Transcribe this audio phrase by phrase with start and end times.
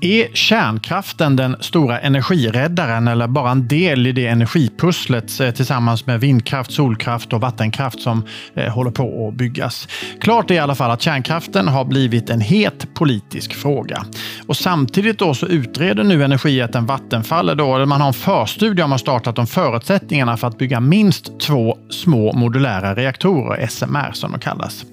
[0.00, 6.20] Är kärnkraften den stora energiräddaren eller bara en del i det energipusslet eh, tillsammans med
[6.20, 8.24] vindkraft, solkraft och vattenkraft som
[8.54, 9.88] eh, håller på att byggas?
[10.20, 14.04] Klart är i alla fall att kärnkraften har blivit en het politisk fråga.
[14.46, 18.98] Och samtidigt då så utreder nu Energijätten Vattenfall, då man har en förstudie om man
[18.98, 24.84] startat om förutsättningarna för att bygga minst två små modulära reaktorer, SMR som de kallas.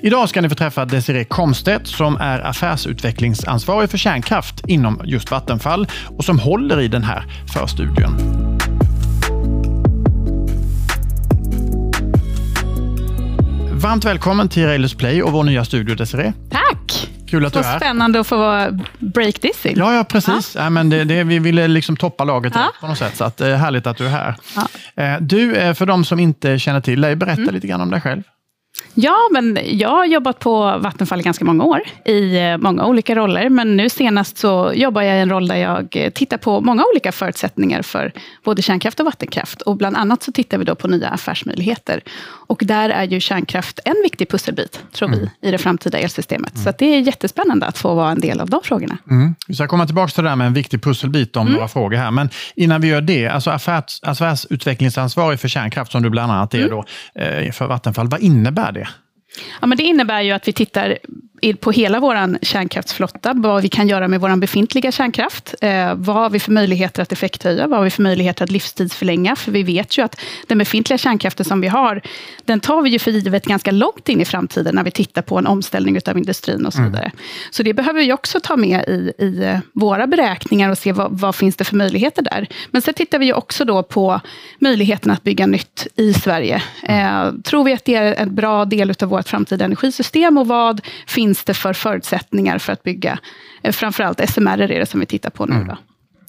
[0.00, 5.30] Idag ska ni få träffa Desiree Komstedt som är affärsutvecklingsansvarig för kärnkraft kraft inom just
[5.30, 5.86] Vattenfall
[6.18, 8.16] och som håller i den här förstudien.
[13.72, 16.32] Varmt välkommen till Railers Play och vår nya studio Desiree.
[16.50, 17.08] Tack!
[17.28, 19.74] Kul att Så du är spännande att få vara break dissing.
[19.76, 20.54] Ja, ja precis.
[20.54, 20.62] Ja.
[20.62, 22.72] Ja, men det, det, vi ville liksom toppa laget ja.
[22.80, 24.34] på något sätt, så att, eh, härligt att du är här.
[24.56, 25.02] Ja.
[25.02, 27.54] Eh, du, eh, för de som inte känner till dig, berätta mm.
[27.54, 28.22] lite grann om dig själv.
[28.94, 33.14] Ja, men jag har jobbat på Vattenfall i ganska många år, i eh, många olika
[33.14, 33.48] roller.
[33.48, 36.84] Men nu senast så jobbar jag i en roll där jag eh, tittar på många
[36.92, 38.12] olika förutsättningar för
[38.44, 39.62] både kärnkraft och vattenkraft.
[39.62, 42.02] Och bland annat så tittar vi då på nya affärsmöjligheter.
[42.46, 45.20] Och där är ju kärnkraft en viktig pusselbit, tror mm.
[45.40, 46.54] vi, i det framtida elsystemet.
[46.54, 46.64] Mm.
[46.64, 48.98] Så det är jättespännande att få vara en del av de frågorna.
[49.10, 49.34] Mm.
[49.48, 51.54] Vi ska komma tillbaka till det där med en viktig pusselbit om mm.
[51.54, 52.10] några frågor här.
[52.10, 56.58] Men innan vi gör det, alltså affärs, affärsutvecklingsansvarig för kärnkraft, som du bland annat är
[56.58, 56.70] mm.
[56.70, 56.84] då,
[57.20, 58.88] eh, för Vattenfall, vad innebär innebär det?
[59.60, 60.98] Ja, men det innebär ju att vi tittar
[61.60, 65.54] på hela vår kärnkraftsflotta, vad vi kan göra med vår befintliga kärnkraft.
[65.60, 67.66] Eh, vad har vi för möjligheter att effekthöja?
[67.66, 69.36] Vad har vi för möjligheter att livstidsförlänga?
[69.36, 72.02] För vi vet ju att den befintliga kärnkraften som vi har,
[72.44, 75.38] den tar vi ju för givet ganska långt in i framtiden, när vi tittar på
[75.38, 76.90] en omställning av industrin och så mm.
[76.90, 77.06] vidare.
[77.06, 77.16] Mm.
[77.50, 81.20] Så det behöver vi också ta med i, i eh, våra beräkningar och se vad,
[81.20, 82.46] vad finns det för möjligheter där.
[82.70, 84.20] Men sen tittar vi också då på
[84.58, 86.62] möjligheten att bygga nytt i Sverige.
[86.82, 87.26] Mm.
[87.26, 90.80] Eh, tror vi att det är en bra del av vårt framtida energisystem och vad
[91.06, 93.18] finns finns det för förutsättningar för att bygga,
[93.62, 95.54] eh, framförallt SMR är det som vi tittar på nu.
[95.54, 95.76] Mm.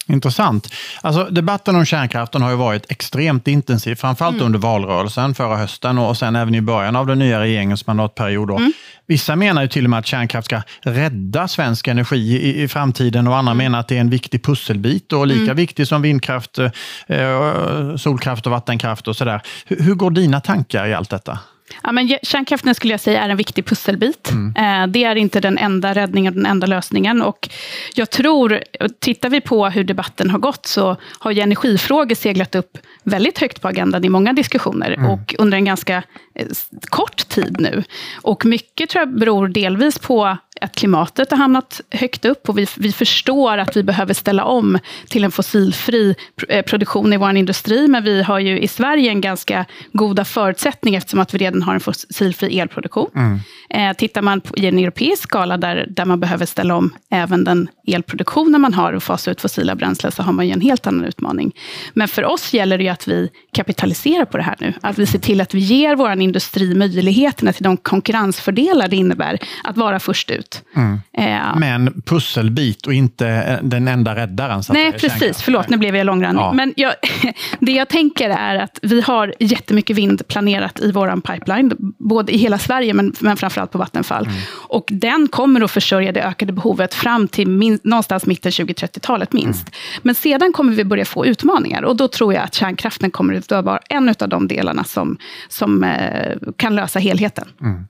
[0.07, 0.73] Intressant.
[1.01, 4.45] Alltså, debatten om kärnkraften har ju varit extremt intensiv, framförallt mm.
[4.45, 8.49] under valrörelsen förra hösten och sen även i början av den nya regeringens mandatperiod.
[8.49, 8.73] Mm.
[9.07, 13.27] Vissa menar ju till och med att kärnkraft ska rädda svensk energi i, i framtiden
[13.27, 13.57] och andra mm.
[13.57, 15.55] menar att det är en viktig pusselbit och lika mm.
[15.55, 16.59] viktig som vindkraft,
[17.07, 19.41] eh, solkraft och vattenkraft och sådär.
[19.65, 21.39] Hur, hur går dina tankar i allt detta?
[21.83, 24.31] Ja, men kärnkraften skulle jag säga är en viktig pusselbit.
[24.31, 24.55] Mm.
[24.55, 27.21] Eh, det är inte den enda räddningen, den enda lösningen.
[27.21, 27.49] Och
[27.95, 28.63] jag tror,
[28.99, 33.61] tittar vi på hur debatten har gått, så har ju energifrågor seglat upp väldigt högt
[33.61, 34.91] på agendan i många diskussioner.
[34.91, 35.11] Mm.
[35.11, 36.03] Och under en ganska
[36.35, 36.47] eh,
[36.89, 37.83] kort tid nu.
[38.21, 42.67] Och mycket tror jag beror delvis på att klimatet har hamnat högt upp och vi,
[42.77, 46.15] vi förstår att vi behöver ställa om till en fossilfri
[46.49, 47.87] eh, produktion i vår industri.
[47.87, 51.73] Men vi har ju i Sverige en ganska goda förutsättningar eftersom att vi redan har
[51.73, 53.09] en fossilfri elproduktion.
[53.15, 53.39] Mm.
[53.69, 57.43] Eh, tittar man på, i en europeisk skala där, där man behöver ställa om även
[57.43, 60.87] den elproduktionen man har och fasa ut fossila bränslen så har man ju en helt
[60.87, 61.51] annan utmaning.
[61.93, 64.73] Men för oss gäller det ju att vi kapitaliserar på det här nu.
[64.81, 69.39] Att vi ser till att vi ger vår industri möjligheterna till de konkurrensfördelar det innebär
[69.63, 70.50] att vara först ut.
[70.75, 70.99] Mm.
[71.17, 74.63] Eh, Men pusselbit och inte eh, den enda räddaren.
[74.63, 75.41] Så Nej, precis.
[75.41, 76.41] Förlåt, nu blev jag långrandig.
[76.41, 76.53] Ja.
[76.53, 76.93] Men jag,
[77.59, 82.37] det jag tänker är att vi har jättemycket vind planerat i vår pipeline, både i
[82.37, 84.25] hela Sverige, men, men framförallt på Vattenfall.
[84.25, 84.37] Mm.
[84.67, 89.67] Och den kommer att försörja det ökade behovet fram till min, någonstans mitten 2030-talet minst.
[89.67, 89.99] Mm.
[90.01, 93.51] Men sedan kommer vi börja få utmaningar och då tror jag att kärnkraften kommer att
[93.65, 95.17] vara en av de delarna som,
[95.49, 97.47] som eh, kan lösa helheten.
[97.61, 97.85] Mm.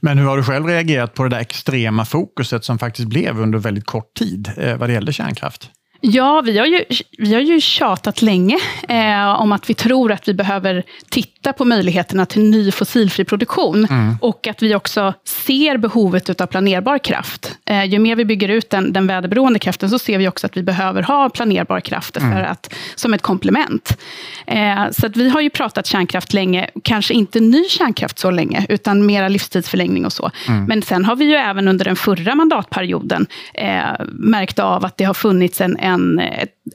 [0.00, 3.58] Men hur har du själv reagerat på det där extrema fokuset som faktiskt blev under
[3.58, 5.70] väldigt kort tid eh, vad det gällde kärnkraft?
[6.00, 6.84] Ja, vi har ju,
[7.18, 8.58] vi har ju tjatat länge
[8.88, 13.86] eh, om att vi tror att vi behöver titta på möjligheterna till ny fossilfri produktion.
[13.90, 14.16] Mm.
[14.20, 17.56] Och att vi också ser behovet av planerbar kraft.
[17.66, 20.56] Eh, ju mer vi bygger ut den, den väderberoende kraften, så ser vi också att
[20.56, 22.32] vi behöver ha planerbar kraft mm.
[22.32, 23.98] för att, som ett komplement.
[24.46, 28.66] Eh, så att vi har ju pratat kärnkraft länge, kanske inte ny kärnkraft så länge,
[28.68, 30.30] utan mera livstidsförlängning och så.
[30.48, 30.64] Mm.
[30.64, 35.04] Men sen har vi ju även under den förra mandatperioden eh, märkt av att det
[35.04, 36.20] har funnits en en,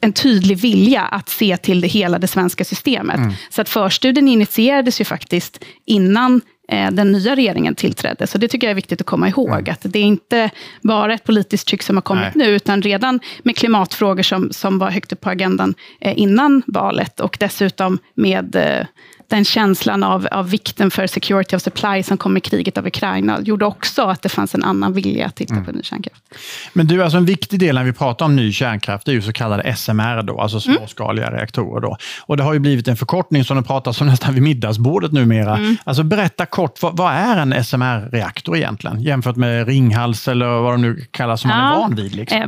[0.02, 3.18] en tydlig vilja att se till det hela det svenska systemet.
[3.18, 3.34] Mm.
[3.50, 8.28] Så att förstudien initierades ju faktiskt innan eh, den nya regeringen tillträdde.
[8.28, 9.60] Så det tycker jag är viktigt att komma ihåg.
[9.60, 9.72] Mm.
[9.72, 10.50] Att det är inte
[10.82, 12.48] bara ett politiskt tryck som har kommit Nej.
[12.48, 17.20] nu, utan redan med klimatfrågor som, som var högt upp på agendan eh, innan valet
[17.20, 18.86] och dessutom med eh,
[19.32, 23.42] den känslan av, av vikten för security of supply som kom med kriget av Ukraina,
[23.42, 25.66] gjorde också att det fanns en annan vilja att titta mm.
[25.66, 26.24] på ny kärnkraft.
[26.74, 29.34] Men du, alltså en viktig del när vi pratar om ny kärnkraft, är ju så
[29.34, 30.78] kallade SMR, då, alltså mm.
[30.78, 31.38] småskaliga mm.
[31.38, 31.82] reaktorer.
[31.82, 31.98] Då.
[32.22, 35.58] Och det har ju blivit en förkortning som det pratas om nästan vid middagsbordet numera.
[35.58, 35.78] Mm.
[35.84, 39.02] Alltså berätta kort, vad, vad är en SMR-reaktor egentligen?
[39.02, 41.58] Jämfört med Ringhals eller vad de nu kallas som ja.
[41.58, 42.16] man är van vid.
[42.16, 42.42] Liksom.
[42.42, 42.48] Eh,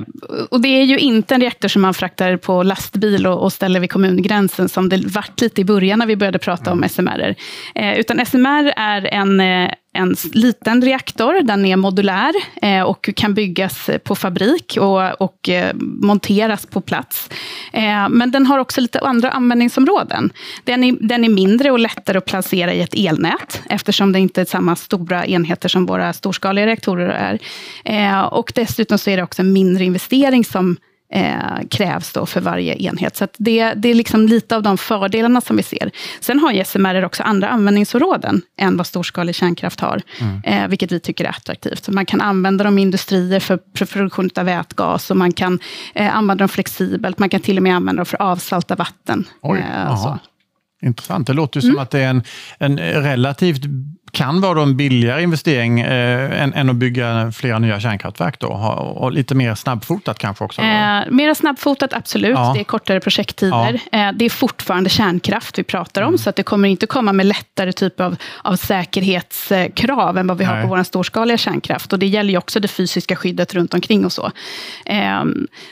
[0.52, 3.80] och det är ju inte en reaktor som man fraktar på lastbil och, och ställer
[3.80, 7.36] vid kommungränsen, som det vart lite i början när vi började prata om SMR.
[7.76, 11.42] Eh, utan SMR är en eh, en liten reaktor.
[11.42, 17.30] Den är modulär eh, och kan byggas på fabrik och, och eh, monteras på plats.
[17.74, 20.32] Eh, men den har också lite andra användningsområden.
[20.64, 24.42] Den är, den är mindre och lättare att placera i ett elnät, eftersom det inte
[24.42, 27.40] är samma stora enheter som våra storskaliga reaktorer är.
[27.86, 30.78] Eh, och dessutom så är det också en mindre investering som
[31.14, 33.16] eh, krävs då för varje enhet.
[33.16, 35.92] Så det, det är liksom lite av de fördelarna som vi ser.
[36.20, 40.42] Sen har SMR också andra användningsområden än vad storskalig kärnkraft har, mm.
[40.44, 41.84] eh, vilket vi tycker är attraktivt.
[41.84, 45.60] Så man kan använda dem i industrier för, produktion av vätgas och man kan
[45.96, 47.20] eh, använda dem flexibelt.
[47.20, 49.28] Man kan till och med använda dem för att avsalta vatten.
[49.42, 50.18] Oj, eh,
[50.84, 51.28] Intressant.
[51.28, 51.82] Det låter som mm.
[51.82, 52.24] att det är en,
[52.58, 53.62] en relativt
[54.14, 58.48] kan vara en billigare investering eh, än, än, att bygga flera nya kärnkraftverk då?
[58.96, 60.62] Och lite mer snabbfotat kanske också?
[60.62, 62.32] Eh, mer snabbfotat, absolut.
[62.36, 62.52] Ja.
[62.54, 63.82] Det är kortare projekttider.
[63.92, 64.00] Ja.
[64.00, 66.18] Eh, det är fortfarande kärnkraft vi pratar om, mm.
[66.18, 70.46] så att det kommer inte komma med lättare typ av, av säkerhetskrav än vad vi
[70.46, 70.56] Nej.
[70.56, 71.94] har på vår storskaliga kärnkraft.
[71.94, 74.32] Och det gäller ju också det fysiska skyddet runt omkring och så.
[74.86, 75.24] Eh,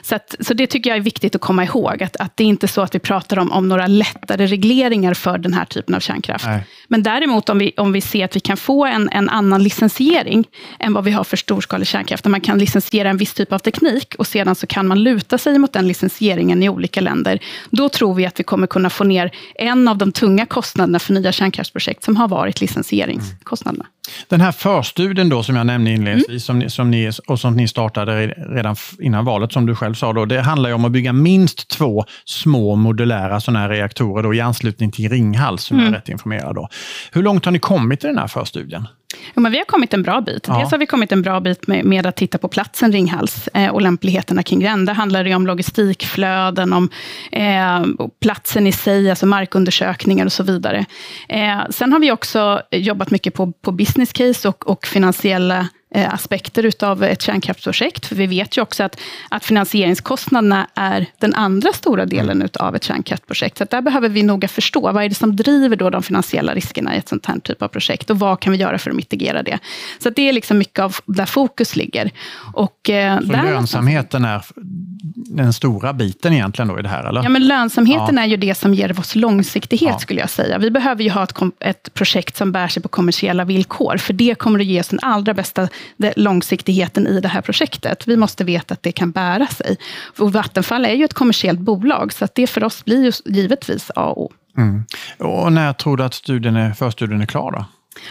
[0.01, 2.47] så, att, så det tycker jag är viktigt att komma ihåg, att, att det är
[2.47, 5.99] inte så att vi pratar om, om några lättare regleringar för den här typen av
[5.99, 6.45] kärnkraft.
[6.45, 6.63] Nej.
[6.87, 10.47] Men däremot om vi, om vi ser att vi kan få en, en annan licensiering
[10.79, 12.23] än vad vi har för storskalig kärnkraft.
[12.23, 15.37] Där man kan licensiera en viss typ av teknik och sedan så kan man luta
[15.37, 17.39] sig mot den licensieringen i olika länder.
[17.69, 21.13] Då tror vi att vi kommer kunna få ner en av de tunga kostnaderna för
[21.13, 23.85] nya kärnkraftsprojekt som har varit licensieringskostnaderna.
[24.27, 26.61] Den här förstudien då som jag nämnde inledningsvis mm.
[26.61, 30.25] som, som ni, och som ni startade redan innan valet, som du själv sa, då,
[30.25, 34.91] det handlar om att bygga minst två små modulära sådana här reaktorer då, i anslutning
[34.91, 35.85] till Ringhals, som mm.
[35.85, 36.55] jag är rätt informerad.
[36.55, 36.69] Då.
[37.11, 38.87] Hur långt har ni kommit i den här förstudien?
[39.33, 40.45] Jo, men vi har kommit en bra bit.
[40.47, 40.57] Ja.
[40.59, 43.69] Dels har vi kommit en bra bit med, med att titta på platsen Ringhals eh,
[43.69, 44.85] och lämpligheterna kring den.
[44.85, 46.89] Där handlar det om logistikflöden, om
[47.31, 47.83] eh,
[48.21, 50.85] platsen i sig, alltså markundersökningar och så vidare.
[51.29, 56.63] Eh, sen har vi också jobbat mycket på, på business case och, och finansiella aspekter
[56.63, 58.05] utav ett kärnkraftsprojekt.
[58.05, 58.99] För vi vet ju också att,
[59.29, 62.45] att finansieringskostnaderna är den andra stora delen mm.
[62.45, 63.57] utav ett kärnkraftsprojekt.
[63.57, 66.95] Så där behöver vi noga förstå, vad är det som driver då de finansiella riskerna
[66.95, 68.09] i ett sånt här typ av projekt?
[68.09, 69.59] Och vad kan vi göra för att mitigera det?
[69.99, 72.11] Så det är liksom mycket av där fokus ligger.
[72.53, 74.41] Och, eh, så där lönsamheten är
[75.35, 77.03] den stora biten egentligen då i det här?
[77.03, 77.23] Eller?
[77.23, 78.23] Ja, men lönsamheten ja.
[78.23, 79.99] är ju det som ger oss långsiktighet, ja.
[79.99, 80.57] skulle jag säga.
[80.57, 84.35] Vi behöver ju ha ett, ett projekt som bär sig på kommersiella villkor, för det
[84.35, 85.67] kommer att ge oss den allra bästa
[86.15, 88.07] långsiktigheten i det här projektet.
[88.07, 89.77] Vi måste veta att det kan bära sig.
[90.19, 93.91] Och Vattenfall är ju ett kommersiellt bolag, så att det för oss blir ju givetvis
[93.95, 94.31] A och O.
[94.57, 94.83] Mm.
[95.17, 97.51] Och när tror du att studien är, förstudien är klar?
[97.51, 97.65] Då?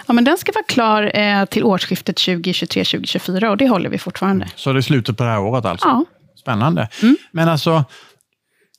[0.07, 4.49] Ja, men den ska vara klar eh, till årsskiftet 2023-2024 och det håller vi fortfarande.
[4.57, 5.89] Så det är slutet på det här året alltså?
[5.89, 6.05] Ja.
[6.41, 6.89] Spännande.
[7.03, 7.17] Mm.
[7.33, 7.85] Men alltså,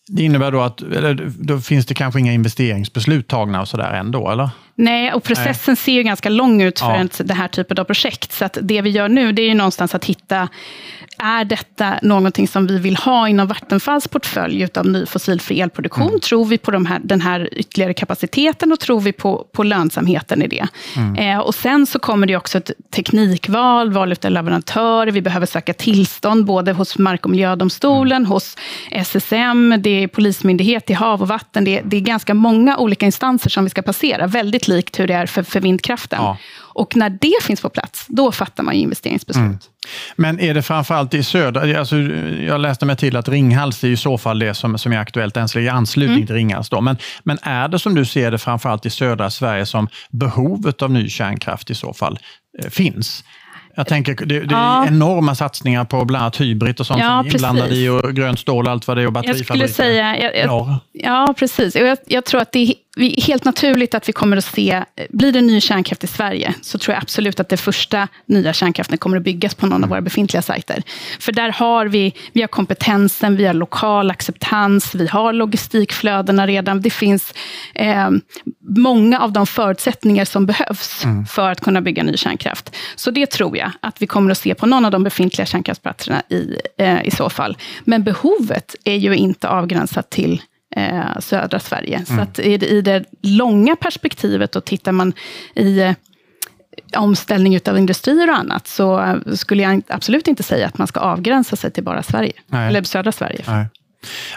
[0.08, 4.30] det innebär då att eller, då finns det kanske inga investeringsbeslut tagna och sådär ändå,
[4.30, 4.50] eller?
[4.76, 5.76] Nej, och processen Nej.
[5.76, 7.24] ser ju ganska lång ut för ja.
[7.24, 8.34] den här typen av projekt.
[8.34, 10.50] Så det vi gör nu, det är ju någonstans att hitta
[11.24, 16.08] är detta någonting som vi vill ha inom Vattenfalls portfölj av ny fossilfri elproduktion?
[16.08, 16.20] Mm.
[16.20, 20.42] Tror vi på de här, den här ytterligare kapaciteten och tror vi på, på lönsamheten
[20.42, 20.68] i det?
[20.98, 21.16] Mm.
[21.16, 25.74] Eh, och sen så kommer det också ett teknikval, val av leverantörer, vi behöver söka
[25.74, 28.32] tillstånd både hos Mark och miljödomstolen, mm.
[28.32, 28.58] hos
[28.92, 31.64] SSM, det är Polismyndighet i hav och vatten.
[31.64, 35.08] Det är, det är ganska många olika instanser som vi ska passera, väldigt likt hur
[35.08, 36.20] det är för, för vindkraften.
[36.22, 36.38] Ja.
[36.74, 39.46] Och när det finns på plats, då fattar man investeringsbeslut.
[39.46, 39.60] Mm.
[40.16, 41.98] Men är det framförallt i södra, alltså
[42.42, 45.38] jag läste mig till att Ringhals är i så fall det som, som är aktuellt,
[45.38, 46.28] ens i anslutning mm.
[46.28, 46.70] till Ringhals.
[46.70, 46.82] Då.
[46.82, 50.92] Men, men är det som du ser det framförallt i södra Sverige som behovet av
[50.92, 52.20] ny kärnkraft i så fall
[52.64, 53.24] eh, finns?
[53.76, 54.84] Jag tänker, det, det ja.
[54.84, 58.14] är enorma satsningar på bland annat hybrid och sånt ja, som är inblandade i och
[58.14, 59.64] grönt stål och allt vad det är och batterifabriker.
[59.64, 61.76] Jag skulle säga, jag, jag, ja precis.
[61.76, 65.42] Jag, jag tror att det är helt naturligt att vi kommer att se, blir det
[65.42, 69.24] ny kärnkraft i Sverige, så tror jag absolut att det första nya kärnkraften kommer att
[69.24, 70.84] byggas på någon av våra befintliga sajter.
[71.20, 76.82] För där har vi, vi har kompetensen, vi har lokal acceptans, vi har logistikflödena redan.
[76.82, 77.34] Det finns
[77.76, 78.10] eh,
[78.78, 81.26] många av de förutsättningar som behövs mm.
[81.26, 82.76] för att kunna bygga ny kärnkraft.
[82.96, 86.22] Så det tror jag att vi kommer att se på någon av de befintliga kärnkraftsplatserna
[86.30, 87.58] i, eh, i så fall.
[87.84, 90.42] Men behovet är ju inte avgränsat till
[90.76, 91.96] eh, södra Sverige.
[91.96, 92.06] Mm.
[92.06, 95.14] Så att i, i det långa perspektivet, och tittar man
[95.56, 95.94] i eh,
[96.98, 101.56] omställning av industrier och annat, så skulle jag absolut inte säga att man ska avgränsa
[101.56, 102.68] sig till bara Sverige, Nej.
[102.68, 103.44] eller södra Sverige.
[103.48, 103.66] Nej.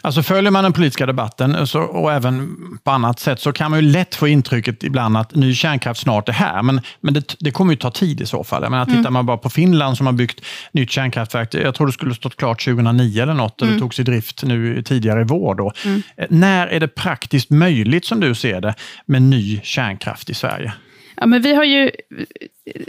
[0.00, 3.80] Alltså följer man den politiska debatten så, och även på annat sätt så kan man
[3.80, 6.62] ju lätt få intrycket ibland att ny kärnkraft snart är här.
[6.62, 8.62] Men, men det, det kommer ju ta tid i så fall.
[8.62, 8.96] Jag menar, mm.
[8.96, 10.40] Tittar man bara på Finland som har byggt
[10.72, 13.70] nytt kärnkraftverk, jag tror det skulle stått klart 2009 eller något, mm.
[13.70, 15.54] och det togs i drift nu tidigare i vår.
[15.54, 15.72] Då.
[15.84, 16.02] Mm.
[16.16, 18.74] Eh, när är det praktiskt möjligt, som du ser det,
[19.06, 20.72] med ny kärnkraft i Sverige?
[21.16, 21.90] Ja, men vi har ju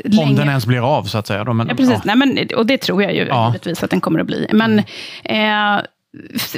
[0.03, 0.24] Länge.
[0.24, 1.44] Om den ens blir av, så att säga.
[1.44, 1.94] Då, men, ja, precis.
[1.94, 2.01] Ja.
[2.03, 3.55] Nej, men, och det tror jag ju ja.
[3.82, 4.48] att den kommer att bli.
[4.53, 4.82] Men
[5.24, 5.77] mm.
[5.77, 5.84] eh,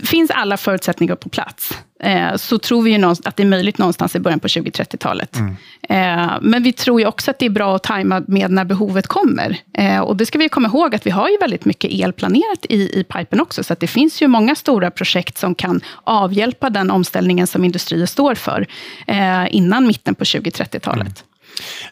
[0.04, 4.16] finns alla förutsättningar på plats, eh, så tror vi ju att det är möjligt någonstans
[4.16, 5.36] i början på 2030-talet.
[5.36, 5.56] Mm.
[5.90, 9.08] Eh, men vi tror ju också att det är bra att tajma med när behovet
[9.08, 9.58] kommer.
[9.74, 12.66] Eh, och det ska vi komma ihåg att vi har ju väldigt mycket el planerat
[12.70, 16.70] i, i pipen också, så att det finns ju många stora projekt som kan avhjälpa
[16.70, 18.68] den omställningen som industrier står för,
[19.50, 21.02] innan mitten på 2030-talet.
[21.02, 21.14] Mm.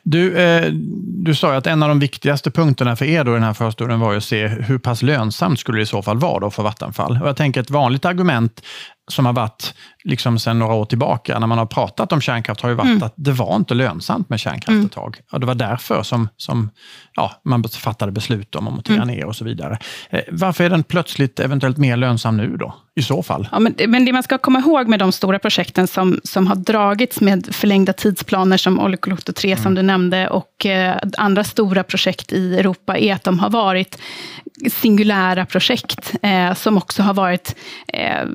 [0.04, 0.72] Du, eh,
[1.04, 4.00] du sa att en av de viktigaste punkterna för er då i den här förstudien
[4.00, 6.64] var ju att se hur pass lönsamt skulle det i så fall vara då för
[6.64, 7.20] Vattenfall.
[7.22, 8.62] Och jag tänker ett vanligt argument
[9.08, 12.70] som har varit liksom sedan några år tillbaka när man har pratat om kärnkraft har
[12.70, 13.04] ju varit mm.
[13.04, 14.86] att det var inte lönsamt med kärnkraft mm.
[14.86, 15.18] ett tag.
[15.32, 16.70] Och det var därför som, som
[17.16, 19.08] ja, man fattade beslut om att montera mm.
[19.08, 19.78] ner och så vidare.
[20.10, 23.48] Eh, varför är den plötsligt eventuellt mer lönsam nu då, i så fall?
[23.52, 26.56] Ja, men, men det man ska komma ihåg med de stora projekten som, som har
[26.56, 29.76] dragits med förlängda tidsplaner som Olkiluoto 3 som mm.
[29.76, 33.98] du nämnde och eh, andra stora projekt i Europa är att de har varit
[34.72, 37.56] singulära projekt eh, som också har varit
[37.88, 38.26] eh,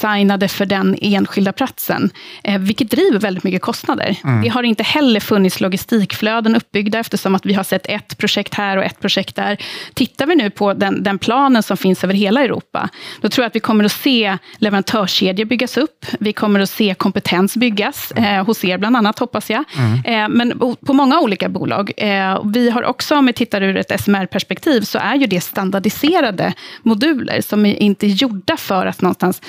[0.00, 2.10] designade för den enskilda platsen,
[2.44, 4.16] eh, vilket driver väldigt mycket kostnader.
[4.24, 4.42] Mm.
[4.42, 8.76] Det har inte heller funnits logistikflöden uppbyggda, eftersom att vi har sett ett projekt här
[8.76, 9.56] och ett projekt där.
[9.94, 12.88] Tittar vi nu på den, den planen som finns över hela Europa,
[13.20, 16.06] då tror jag att vi kommer att se leverantörskedjor byggas upp.
[16.20, 19.64] Vi kommer att se kompetens byggas, eh, hos er bland annat, hoppas jag.
[19.78, 20.04] Mm.
[20.04, 21.92] Eh, men på många olika bolag.
[21.96, 26.52] Eh, vi har också, om vi tittar ur ett SMR-perspektiv, så är ju det standardiserade
[26.82, 29.42] moduler, som är inte gjorda för att någonstans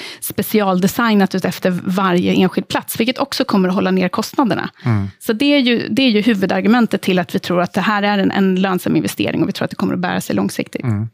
[0.43, 4.69] specialdesignat ut efter varje enskild plats, vilket också kommer att hålla ner kostnaderna.
[4.85, 5.07] Mm.
[5.19, 8.03] Så det är, ju, det är ju huvudargumentet till att vi tror att det här
[8.03, 10.83] är en, en lönsam investering och vi tror att det kommer att bära sig långsiktigt.
[10.83, 11.09] Mm.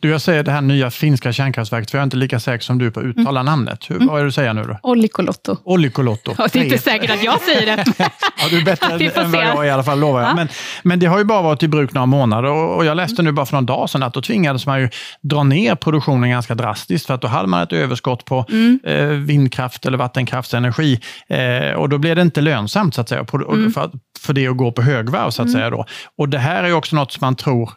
[0.00, 2.78] Du, jag säger det här nya finska kärnkraftverket, för jag är inte lika säker som
[2.78, 3.46] du på att uttala mm.
[3.46, 3.90] namnet.
[3.90, 4.08] Hur, mm.
[4.08, 4.78] Vad är det du säger nu då?
[4.82, 5.56] Ollikolotto.
[5.64, 6.34] Ollikolotto.
[6.38, 7.84] Ja, det är inte säkert att jag säger det.
[7.98, 10.30] ja, du är bättre än vad jag i alla fall, lovar jag.
[10.30, 10.34] Ja.
[10.34, 10.48] Men,
[10.82, 13.46] men det har ju bara varit i bruk några månader och, jag läste nu bara
[13.46, 14.88] för någon dag sedan att då tvingades man ju
[15.22, 18.80] dra ner produktionen ganska drastiskt, för att då hade man ett överskott på mm.
[18.84, 21.00] eh, vindkraft eller vattenkraftsenergi.
[21.28, 23.72] Eh, och då blev det inte lönsamt så att säga, mm.
[23.72, 25.30] för, för det att gå på högvarv.
[25.30, 25.58] Så att mm.
[25.58, 25.84] säga då.
[26.18, 27.70] Och det här är också något som man tror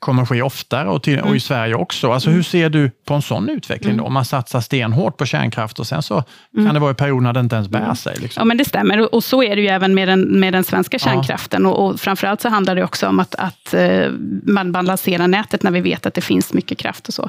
[0.00, 1.40] kommer ske oftare och, till, och i mm.
[1.40, 2.12] Sverige också.
[2.12, 2.44] Alltså, Hur mm.
[2.44, 3.96] ser du på en sån utveckling?
[3.96, 4.04] Då?
[4.04, 6.24] Om man satsar stenhårt på kärnkraft och sen så
[6.56, 8.16] kan det vara i perioder när det inte ens bär sig.
[8.20, 8.40] Liksom.
[8.40, 9.14] Ja, men det stämmer.
[9.14, 11.62] Och så är det ju även med den, med den svenska kärnkraften.
[11.62, 11.70] Ja.
[11.70, 15.70] Och, och framförallt så handlar det också om att, att uh, man balanserar nätet när
[15.70, 17.22] vi vet att det finns mycket kraft och så.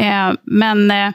[0.00, 1.12] Uh, men uh,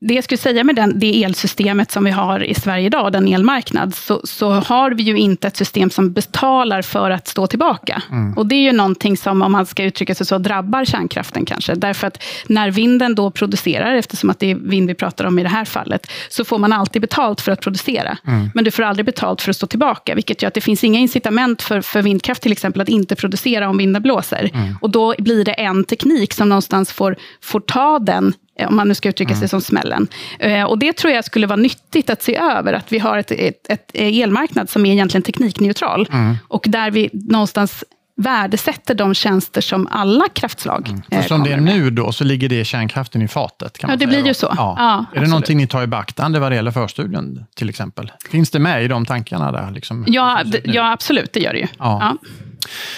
[0.00, 3.28] det jag skulle säga med den, det elsystemet som vi har i Sverige idag, den
[3.28, 8.02] elmarknad, så, så har vi ju inte ett system som betalar för att stå tillbaka.
[8.10, 8.34] Mm.
[8.38, 11.74] Och det är ju någonting som, om man ska uttrycka sig så, drabbar kärnkraften kanske.
[11.74, 15.42] Därför att när vinden då producerar, eftersom att det är vind vi pratar om i
[15.42, 18.18] det här fallet, så får man alltid betalt för att producera.
[18.26, 18.50] Mm.
[18.54, 21.00] Men du får aldrig betalt för att stå tillbaka, vilket gör att det finns inga
[21.00, 24.50] incitament för, för vindkraft till exempel att inte producera om vinden blåser.
[24.54, 24.74] Mm.
[24.80, 28.34] Och då blir det en teknik som någonstans får, får ta den
[28.66, 29.48] om man nu ska uttrycka sig mm.
[29.48, 30.08] som smällen.
[30.38, 33.30] Eh, och det tror jag skulle vara nyttigt att se över, att vi har ett,
[33.30, 36.36] ett, ett elmarknad som är egentligen teknikneutral, mm.
[36.48, 37.84] och där vi någonstans
[38.18, 41.02] värdesätter de tjänster som alla kraftslag mm.
[41.10, 43.78] För Som det är nu då, så ligger det kärnkraften i fatet?
[43.78, 44.54] Kan ja, det blir ju så.
[44.56, 44.74] Ja.
[44.78, 45.24] Ja, är absolut.
[45.24, 48.12] det någonting ni tar i beaktande vad det gäller förstudien, till exempel?
[48.30, 49.52] Finns det med i de tankarna?
[49.52, 49.70] där?
[49.70, 51.66] Liksom, ja, ja, absolut, det gör det ju.
[51.78, 52.16] Ja.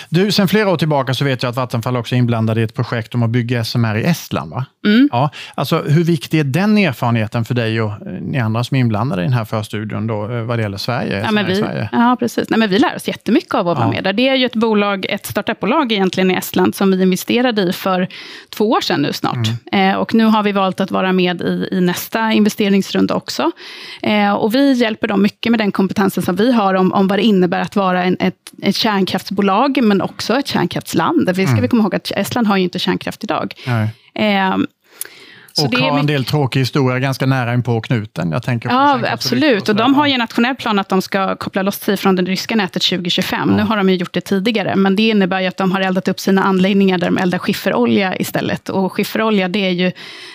[0.08, 2.74] Du, sen flera år tillbaka så vet jag att Vattenfall också är inblandad i ett
[2.74, 4.50] projekt om att bygga SMR i Estland.
[4.50, 4.64] Va?
[4.86, 5.08] Mm.
[5.12, 8.80] Ja, alltså, hur viktig är den erfarenheten för dig och eh, ni andra som är
[8.80, 11.22] inblandade i den här förstudien då, eh, vad det gäller Sverige?
[11.24, 11.88] Ja, men vi, Sverige?
[11.92, 12.50] ja precis.
[12.50, 13.92] Nej, men vi lär oss jättemycket av att vara ja.
[13.92, 14.12] med där.
[14.12, 18.08] Det är ju ett bolag, ett startupbolag egentligen i Estland som vi investerade i för
[18.50, 19.48] två år sedan nu snart.
[19.72, 19.90] Mm.
[19.90, 23.50] Eh, och nu har vi valt att vara med i, i nästa investeringsrunda också.
[24.02, 27.18] Eh, och vi hjälper dem mycket med den kompetensen som vi har om, om vad
[27.18, 29.49] det innebär att vara en, ett, ett kärnkraftsbolag,
[29.82, 31.28] men också ett kärnkraftsland.
[31.28, 31.62] Vi ska mm.
[31.62, 33.54] vi komma ihåg att Estland har ju inte kärnkraft idag.
[34.14, 34.56] Eh,
[35.52, 38.32] Så och har en del tråkig historia ganska nära in på knuten.
[38.32, 39.68] Jag tänker ja, absolut.
[39.68, 42.22] Och, de har ju en nationell plan att de ska koppla loss sig från det
[42.22, 43.48] ryska nätet 2025.
[43.50, 43.56] Ja.
[43.56, 46.08] Nu har de ju gjort det tidigare, men det innebär ju att de har eldat
[46.08, 48.68] upp sina anläggningar där de eldar skifferolja istället.
[48.68, 49.92] Och skifferolja, det är ju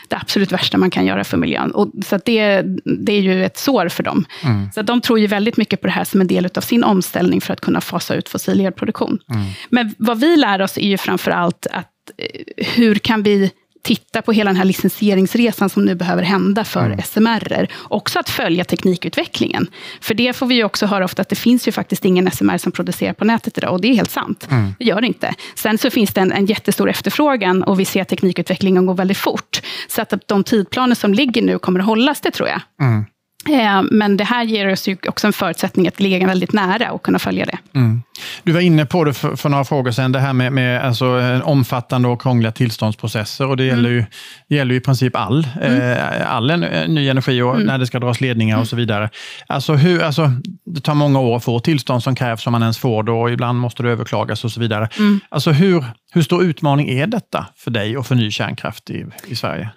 [0.07, 1.71] det absolut värsta man kan göra för miljön.
[1.71, 4.25] Och, så det, det är ju ett sår för dem.
[4.43, 4.71] Mm.
[4.71, 7.41] Så de tror ju väldigt mycket på det här som en del av sin omställning
[7.41, 9.19] för att kunna fasa ut fossil elproduktion.
[9.29, 9.45] Mm.
[9.69, 13.51] Men vad vi lär oss är ju framför allt att eh, hur kan vi
[13.85, 17.01] titta på hela den här licensieringsresan som nu behöver hända för mm.
[17.01, 17.67] SMR.
[17.83, 19.67] Också att följa teknikutvecklingen.
[20.01, 22.71] För det får vi också höra ofta, att det finns ju faktiskt ingen SMR som
[22.71, 23.73] producerar på nätet idag.
[23.73, 24.47] Och det är helt sant.
[24.51, 24.75] Mm.
[24.79, 25.33] Det gör det inte.
[25.55, 29.17] Sen så finns det en, en jättestor efterfrågan och vi ser att teknikutvecklingen går väldigt
[29.17, 29.61] fort.
[29.87, 32.61] Så att de tidplaner som ligger nu kommer att hållas, det tror jag.
[32.81, 33.05] Mm.
[33.49, 37.03] Eh, men det här ger oss ju också en förutsättning att ligga väldigt nära och
[37.03, 37.57] kunna följa det.
[37.75, 38.01] Mm.
[38.43, 41.41] Du var inne på det för, för, några frågor sedan, det här med, med alltså,
[41.43, 43.47] omfattande och krångliga tillståndsprocesser.
[43.47, 43.75] Och det mm.
[43.75, 44.05] gäller, ju,
[44.47, 45.81] gäller ju i princip all, mm.
[45.81, 46.59] eh, all en,
[46.95, 47.67] ny energi och mm.
[47.67, 49.09] när det ska dras ledningar och så vidare.
[49.47, 50.31] Alltså, hur, alltså,
[50.65, 53.31] det tar många år att få tillstånd som krävs om man ens får det och
[53.31, 54.89] ibland måste det överklagas och så vidare.
[54.97, 55.19] Mm.
[55.29, 59.35] Alltså, hur, hur stor utmaning är detta för dig och för ny kärnkraft i, i
[59.35, 59.69] Sverige?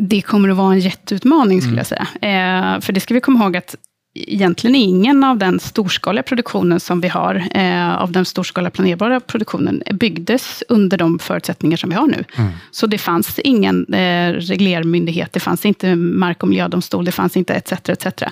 [0.00, 1.78] Det kommer att vara en jätteutmaning, skulle mm.
[1.78, 2.06] jag säga.
[2.74, 3.76] Eh, för det ska vi komma ihåg att
[4.26, 9.82] egentligen ingen av den storskaliga produktionen som vi har, eh, av den storskaliga planerbara produktionen,
[9.92, 12.24] byggdes under de förutsättningar som vi har nu.
[12.36, 12.50] Mm.
[12.70, 17.54] Så det fanns ingen eh, reglermyndighet, det fanns inte mark och miljödomstol, det fanns inte
[17.54, 17.72] etc.
[17.72, 18.22] etc.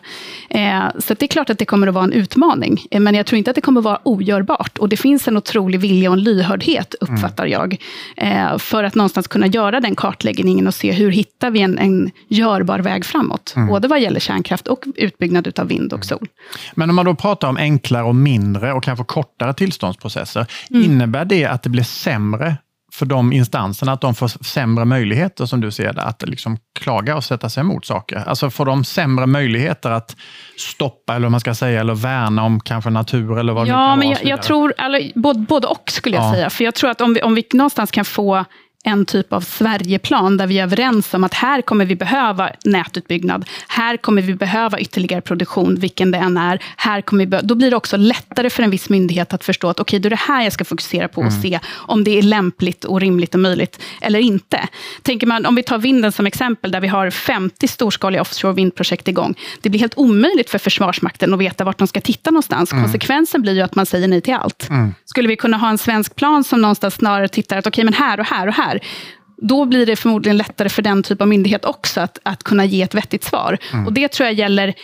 [0.50, 3.26] Eh, så det är klart att det kommer att vara en utmaning, eh, men jag
[3.26, 4.78] tror inte att det kommer att vara ogörbart.
[4.78, 7.52] Och det finns en otrolig vilja och en lyhördhet, uppfattar mm.
[7.52, 7.76] jag,
[8.16, 12.10] eh, för att någonstans kunna göra den kartläggningen och se hur hittar vi en, en
[12.28, 13.68] görbar väg framåt, mm.
[13.68, 16.28] både vad gäller kärnkraft och utbyggnad utav vind och sol.
[16.74, 20.84] Men om man då pratar om enklare och mindre och kanske kortare tillståndsprocesser, mm.
[20.84, 22.56] innebär det att det blir sämre
[22.92, 27.16] för de instanserna, att de får sämre möjligheter, som du ser det, att liksom klaga
[27.16, 28.24] och sätta sig emot saker?
[28.26, 30.16] Alltså får de sämre möjligheter att
[30.56, 33.90] stoppa, eller vad man ska säga, eller värna om kanske natur eller vad ja, det
[33.90, 36.32] kan men jag, jag tror, eller, både, både och skulle jag ja.
[36.32, 36.50] säga.
[36.50, 38.44] För jag tror att om vi, om vi någonstans kan få
[38.84, 43.48] en typ av Sverigeplan, där vi är överens om att här kommer vi behöva nätutbyggnad.
[43.68, 46.62] Här kommer vi behöva ytterligare produktion, vilken det än är.
[46.76, 49.80] Här kommer vi då blir det också lättare för en viss myndighet att förstå att
[49.80, 51.42] okej, okay, då är det här jag ska fokusera på och mm.
[51.42, 54.68] se om det är lämpligt och rimligt och möjligt eller inte.
[55.02, 59.08] Tänker man, om vi tar vinden som exempel, där vi har 50 storskaliga offshore vindprojekt
[59.08, 59.34] igång.
[59.60, 62.72] Det blir helt omöjligt för Försvarsmakten att veta vart de ska titta någonstans.
[62.72, 62.84] Mm.
[62.84, 64.68] Konsekvensen blir ju att man säger nej till allt.
[64.68, 64.94] Mm.
[65.18, 67.94] Skulle vi kunna ha en svensk plan som någonstans snarare tittar att okej, okay, men
[67.94, 68.80] här och här och här
[69.42, 72.82] då blir det förmodligen lättare för den typ av myndighet också att, att kunna ge
[72.82, 73.58] ett vettigt svar.
[73.72, 73.86] Mm.
[73.86, 74.74] Och det tror jag gäller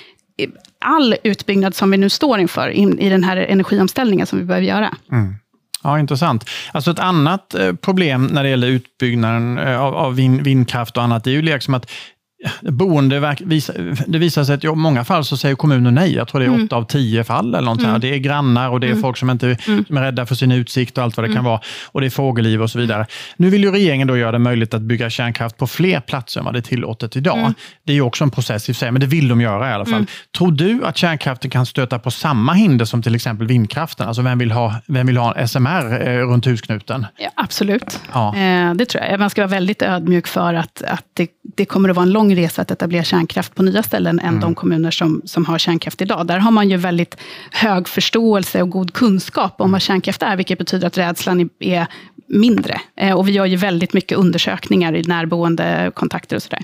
[0.80, 4.66] all utbyggnad som vi nu står inför in, i den här energiomställningen som vi behöver
[4.66, 4.94] göra.
[5.12, 5.34] Mm.
[5.82, 6.50] Ja, intressant.
[6.72, 11.24] Alltså ett annat eh, problem när det gäller utbyggnaden eh, av, av vindkraft och annat,
[11.24, 11.90] det är ju liksom att
[12.60, 13.36] boende,
[14.06, 16.14] det visar sig att i många fall så säger kommunen nej.
[16.14, 16.64] Jag tror det är mm.
[16.64, 17.54] åtta av tio fall.
[17.54, 18.00] eller något mm.
[18.00, 19.02] Det är grannar och det är mm.
[19.02, 19.84] folk som inte mm.
[19.84, 21.44] som är rädda för sin utsikt och allt vad det kan mm.
[21.44, 21.60] vara.
[21.86, 23.06] Och det är fågelliv och så vidare.
[23.36, 26.44] Nu vill ju regeringen då göra det möjligt att bygga kärnkraft på fler platser än
[26.44, 27.38] vad det är tillåtet idag.
[27.38, 27.54] Mm.
[27.84, 29.70] Det är ju också en process i och för sig, men det vill de göra
[29.70, 30.06] i alla fall.
[30.38, 34.08] Tror du att kärnkraften kan stöta på samma hinder som till exempel vindkraften?
[34.08, 37.06] Alltså vem vill ha, vem vill ha SMR eh, runt husknuten?
[37.16, 38.36] Ja, absolut, ja.
[38.36, 39.20] Eh, det tror jag.
[39.20, 42.33] Man ska vara väldigt ödmjuk för att, att det, det kommer att vara en lång
[42.34, 44.40] resa att etablera kärnkraft på nya ställen än mm.
[44.40, 46.26] de kommuner som, som har kärnkraft idag.
[46.26, 47.16] Där har man ju väldigt
[47.50, 51.86] hög förståelse och god kunskap om vad kärnkraft är, vilket betyder att rädslan är
[52.26, 52.80] mindre.
[52.96, 56.62] Eh, och vi gör ju väldigt mycket undersökningar i närboende kontakter och sådär.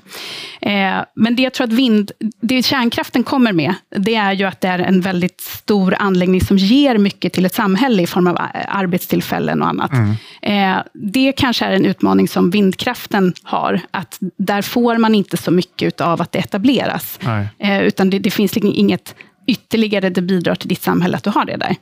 [0.61, 4.61] Eh, men det jag tror att vind, det kärnkraften kommer med, det är ju att
[4.61, 8.39] det är en väldigt stor anläggning som ger mycket till ett samhälle i form av
[8.69, 9.93] arbetstillfällen och annat.
[9.93, 10.15] Mm.
[10.43, 15.51] Eh, det kanske är en utmaning som vindkraften har, att där får man inte så
[15.51, 17.19] mycket av att det etableras.
[17.23, 17.87] Nej.
[17.87, 19.15] Utan det, det finns liksom inget
[19.47, 21.77] ytterligare det bidrar till ditt samhälle att du har det där.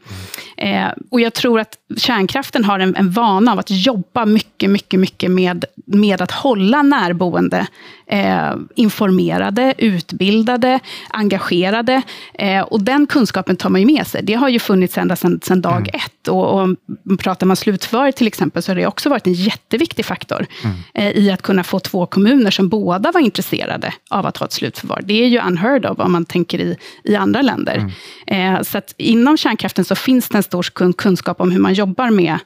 [0.56, 5.00] Eh, och jag tror att kärnkraften har en, en, vana av att jobba mycket, mycket,
[5.00, 7.66] mycket med, med att hålla närboende
[8.08, 12.02] eh, informerade, utbildade, engagerade.
[12.34, 14.22] Eh, och den kunskapen tar man ju med sig.
[14.22, 15.90] Det har ju funnits ända sedan, dag mm.
[15.94, 16.28] ett.
[16.28, 16.76] Och, och
[17.18, 20.76] pratar man slutförvar till exempel, så har det också varit en jätteviktig faktor mm.
[20.94, 24.52] eh, i att kunna få två kommuner som båda var intresserade av att ha ett
[24.52, 25.00] slutförvar.
[25.04, 27.90] Det är ju unheard of om man tänker i, i andra länder.
[28.26, 28.56] Mm.
[28.56, 32.10] Eh, så att inom kärnkraften så finns det en stor kunskap om hur man jobbar
[32.10, 32.38] med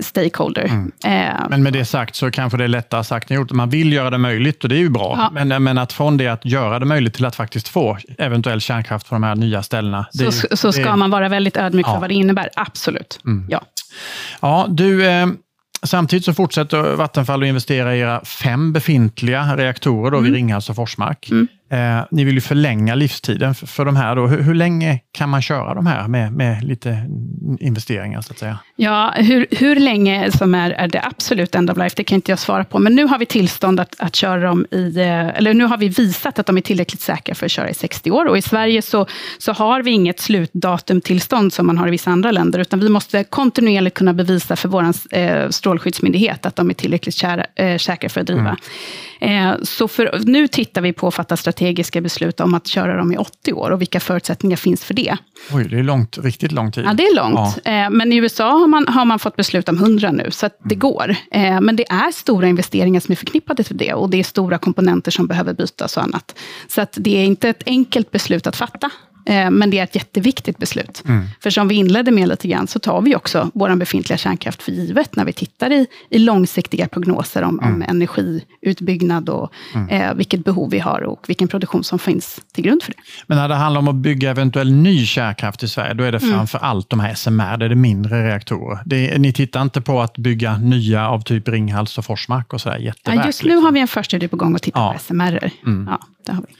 [0.00, 0.64] stakeholder.
[0.64, 0.92] Mm.
[1.04, 3.52] Eh, men med det sagt så kanske det är lättare sagt än gjort.
[3.52, 5.14] Man vill göra det möjligt och det är ju bra.
[5.18, 5.44] Ja.
[5.44, 9.08] Men, men att från det att göra det möjligt till att faktiskt få eventuell kärnkraft
[9.08, 10.06] på de här nya ställena.
[10.10, 11.92] så, det, så ska det, man vara väldigt ödmjuk ja.
[11.92, 13.20] för vad det innebär, absolut.
[13.26, 13.46] Mm.
[13.50, 13.60] Ja.
[14.40, 15.26] Ja, du, eh,
[15.84, 20.34] Samtidigt så fortsätter Vattenfall att investera i era fem befintliga reaktorer då vid Mm.
[20.34, 21.30] Ringhals och Forsmark.
[21.74, 24.16] Eh, ni vill ju förlänga livstiden för, för de här.
[24.16, 24.26] Då.
[24.26, 27.10] Hur, hur länge kan man köra de här med, med lite
[27.60, 28.58] investeringar så att säga?
[28.76, 32.32] Ja, hur, hur länge som är, är det absolut end of life, det kan inte
[32.32, 32.78] jag svara på.
[32.78, 35.88] Men nu har vi tillstånd att, att köra dem i, eh, eller nu har vi
[35.88, 38.26] visat att de är tillräckligt säkra för att köra i 60 år.
[38.26, 39.06] Och i Sverige så,
[39.38, 43.24] så har vi inget slutdatumtillstånd som man har i vissa andra länder, utan vi måste
[43.24, 48.20] kontinuerligt kunna bevisa för vår eh, strålskyddsmyndighet att de är tillräckligt kära, eh, säkra för
[48.20, 48.50] att driva.
[48.50, 48.56] Eh,
[49.62, 53.16] så för, nu tittar vi på att fatta strategiska beslut om att köra dem i
[53.16, 55.16] 80 år och vilka förutsättningar finns för det.
[55.52, 56.84] Oj, det är långt, riktigt lång tid.
[56.86, 57.58] Ja, det är långt.
[57.64, 60.58] Eh, Men i USA har man, har man fått beslut om 100 nu, så att
[60.64, 61.16] det går.
[61.30, 64.58] Eh, Men det är stora investeringar som är förknippade till det och det är stora
[64.58, 66.38] komponenter som behöver bytas och annat.
[66.68, 68.90] Så att det är inte ett enkelt beslut att fatta.
[69.26, 71.02] Eh, Men det är ett jätteviktigt beslut.
[71.42, 74.72] För som vi inledde med lite grann, så tar vi också vår befintliga kärnkraft för
[74.72, 79.52] givet när vi tittar i, i långsiktiga prognoser om, om energiutbyggnad och
[79.90, 82.98] eh, vilket behov vi har och vilken produktion som finns till grund för det.
[83.26, 86.24] Men när det handlar om att bygga eventuell ny kärnkraft i Sverige, då är det
[86.24, 86.34] Mm.
[86.36, 88.78] framför allt de här SMR, det är det mindre reaktorer.
[88.84, 92.78] Det ni tittar inte på att bygga nya av typ Ringhals och Forsmark och sådär
[92.78, 93.20] jätteverk?
[93.20, 93.64] Ja, just nu liksom.
[93.64, 94.92] har vi en förstudie på gång och tittar Ja.
[94.92, 95.50] på SMR.
[95.86, 96.54] Ja, det har vi.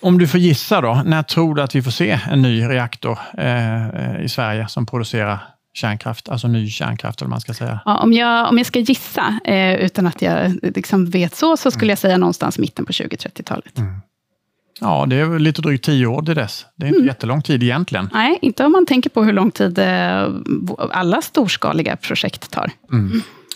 [0.00, 3.18] Om du får gissa då, när tror du att vi får se en ny reaktor
[3.38, 5.38] eh, i Sverige som producerar
[5.74, 7.80] kärnkraft, alltså ny kärnkraft eller man ska säga?
[7.84, 11.70] Ja, om, jag, om jag ska gissa, eh, utan att jag liksom vet så, så
[11.70, 13.74] skulle jag säga någonstans mitten på 20-30-talet.
[14.80, 16.66] Ja, det är lite drygt tio år till dess.
[16.76, 17.00] Det är Mm.
[17.00, 18.08] inte jättelång tid egentligen.
[18.12, 20.28] Nej, inte om man tänker på hur lång tid eh,
[20.92, 22.70] alla storskaliga projekt tar.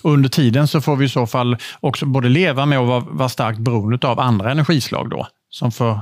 [0.02, 3.00] Och under tiden så får vi i så fall också både leva med och vara,
[3.00, 6.00] vara starkt beroende av andra energislag då, som eh,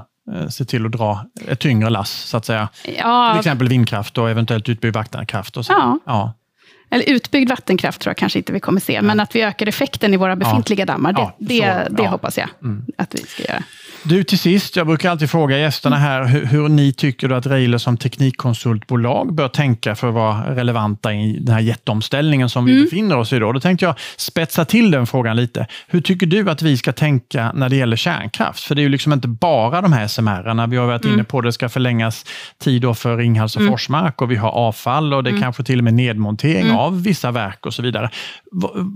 [0.50, 2.68] se till att dra ett tyngre lass, så att säga.
[2.84, 5.56] Till Ja, exempel vindkraft och eventuellt utbyggd vattenkraft.
[5.56, 5.72] Och så.
[5.72, 5.98] Ja.
[6.06, 6.32] Ja.
[6.90, 10.14] Eller utbyggd vattenkraft tror jag kanske inte vi kommer se, men att vi ökar effekten
[10.14, 12.08] i våra befintliga dammar, det, Ja, det, det ja.
[12.08, 12.48] hoppas jag
[12.96, 13.62] att vi ska göra.
[14.02, 17.78] Du, till sist, jag brukar alltid fråga gästerna här hur, hur ni tycker att Reiler
[17.78, 23.16] som teknikkonsultbolag bör tänka för att vara relevanta i den här jätteomställningen som vi befinner
[23.16, 23.38] oss i.
[23.38, 23.52] Då.
[23.52, 25.66] då tänkte jag spetsa till den frågan lite.
[25.86, 28.64] Hur tycker du att vi ska tänka när det gäller kärnkraft?
[28.64, 30.66] För det är ju liksom inte bara de här SMR-erna.
[30.66, 32.24] Vi har varit inne på det ska förlängas
[32.58, 35.84] tid för Ringhals och Forsmark och vi har avfall och det är kanske till och
[35.84, 38.10] med nedmontering av vissa verk och så vidare.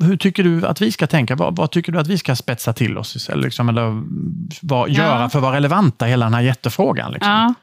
[0.03, 1.37] Hur tycker du att vi ska tänka?
[1.37, 3.29] Vad, vad tycker du att vi ska spetsa till oss?
[3.29, 4.03] Eller, liksom, eller
[4.63, 7.13] vad, göra för att vara relevanta i hela den här jättefrågan?
[7.13, 7.31] Liksom?
[7.31, 7.55] Ja.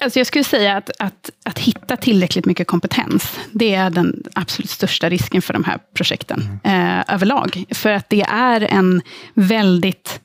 [0.00, 4.70] Alltså jag skulle säga att, att, att hitta tillräckligt mycket kompetens, det är den absolut
[4.70, 7.64] största risken för de här projekten eh, överlag.
[7.70, 9.02] För att det är en
[9.34, 10.20] väldigt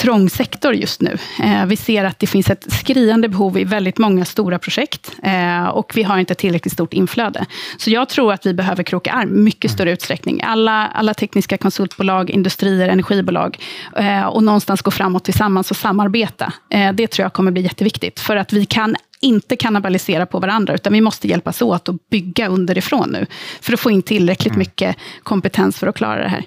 [0.00, 1.18] trång sektor just nu.
[1.42, 5.64] Eh, vi ser att det finns ett skriande behov i väldigt många stora projekt eh,
[5.64, 7.46] och vi har inte tillräckligt stort inflöde.
[7.78, 10.42] Så jag tror att vi behöver kroka arm mycket större utsträckning.
[10.42, 13.58] Alla, alla tekniska konsultbolag, industrier, energibolag
[13.96, 16.52] eh, och någonstans gå framåt tillsammans och samarbeta.
[16.94, 20.92] Det tror jag kommer bli jätteviktigt för att vi kan inte kannibalisera på varandra, utan
[20.92, 23.26] vi måste hjälpas åt och bygga underifrån nu,
[23.60, 26.44] för att få in tillräckligt mycket kompetens för att klara det här.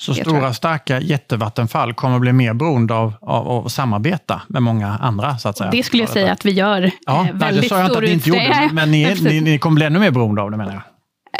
[0.00, 4.62] Så stora, starka jättevattenfall kommer att bli mer beroende av, av, av att samarbeta med
[4.62, 5.38] många andra.
[5.38, 5.70] Så att säga.
[5.70, 7.98] Det skulle jag säga att vi gör Ja, eh, nej, det väldigt sa jag inte
[7.98, 10.50] att ni inte gjorde, men- ni, är- ni, ni kommer bli ännu mer beroende av
[10.50, 10.82] det menar jag.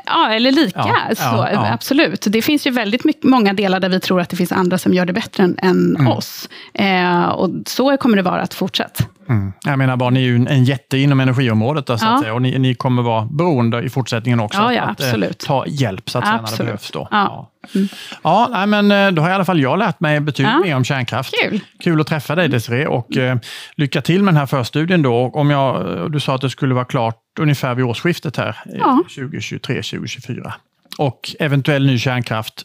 [0.06, 0.78] Ja, eller lika.
[1.08, 1.72] Ja, så, ja, ja.
[1.72, 2.24] Absolut.
[2.28, 4.94] Det finns ju väldigt mycket, många delar där vi tror att det finns andra som
[4.94, 6.08] gör det bättre än, än Mm.
[6.12, 6.48] oss.
[6.74, 9.04] Eh, och så kommer det vara att fortsätta.
[9.30, 9.52] Mm.
[9.64, 12.14] Jag menar bara, ni är ju en, en jätte inom energiområdet då, så Ja.
[12.14, 14.58] att säga, och ni, ni kommer vara beroende i fortsättningen också.
[14.60, 15.38] Ja, att, ja, att, eh, absolut.
[15.38, 16.90] ta hjälp så att säga, när det behövs.
[16.90, 17.08] Då.
[17.10, 17.50] Ja.
[17.74, 17.88] Mm.
[18.22, 20.60] Ja, nej, men eh, då har i alla fall jag lärt mig betydligt Ja.
[20.60, 21.34] mer om kärnkraft.
[21.42, 21.60] Kul.
[21.84, 23.36] Kul att träffa dig Desiree och eh,
[23.76, 25.02] lycka till med den här förstudien.
[25.02, 25.30] Då.
[25.34, 29.02] Om jag, du sa att det skulle vara klart ungefär vid årsskiftet här, eh, Ja.
[29.16, 30.52] 2023-2024.
[30.98, 32.62] Och eventuell ny kärnkraft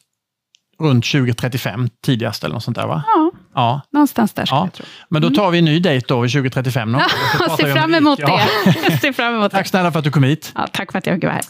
[0.80, 3.04] runt 2035 tidigast eller något sånt där va?
[3.08, 3.82] Ja, Ja.
[3.92, 4.64] någonstans där ja.
[4.64, 4.86] jag tro.
[5.10, 6.92] Men då tar vi en ny dejt då vid 2035.
[6.92, 7.02] någon
[7.58, 8.42] ser om fram emot Ja.
[8.66, 8.76] det.
[8.90, 10.52] Jag ser fram emot Tack snälla för att du kom hit.
[10.56, 11.42] Ja, tack för att jag fick vara här.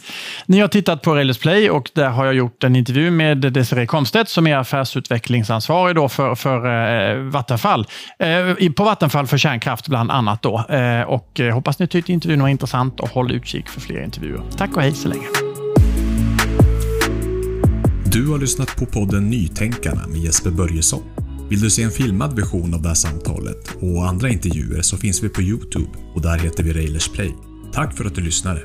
[0.45, 3.85] Ni har tittat på Railers Play och där har jag gjort en intervju med Desiree
[3.85, 6.57] Komstedt som är affärsutvecklingsansvarig då för, för
[7.15, 7.87] eh, Vattenfall.
[8.19, 10.41] Eh, på Vattenfall för kärnkraft bland annat.
[10.41, 10.65] Då.
[10.69, 14.41] Eh, och, eh, hoppas ni tyckte intervjun var intressant och håll utkik för fler intervjuer.
[14.57, 15.25] Tack och hej så länge.
[18.05, 21.03] Du har lyssnat på podden Nytänkarna med Jesper Börjesson.
[21.49, 25.23] Vill du se en filmad version av det här samtalet och andra intervjuer så finns
[25.23, 27.35] vi på Youtube och där heter vi Railers Play.
[27.73, 28.61] Tack för att du lyssnade!